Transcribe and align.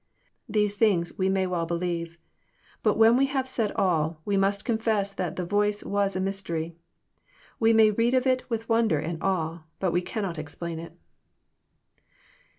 These 0.49 0.77
things 0.77 1.15
we 1.19 1.29
may 1.29 1.45
well 1.45 1.67
believe. 1.67 2.17
But 2.81 2.97
when 2.97 3.15
we 3.17 3.27
have 3.27 3.47
said 3.47 3.71
all, 3.73 4.19
we 4.25 4.35
must 4.35 4.65
confess 4.65 5.13
that 5.13 5.35
the 5.35 5.45
Voice 5.45 5.83
was 5.83 6.15
a 6.15 6.19
mystery. 6.19 6.75
We 7.59 7.71
may 7.71 7.91
read 7.91 8.15
of 8.15 8.25
it 8.25 8.49
with 8.49 8.67
wonder 8.67 8.97
and 8.97 9.21
awe, 9.21 9.61
but 9.79 9.91
we 9.91 10.01
cannot 10.01 10.39
explain 10.39 10.79
it. 10.79 10.97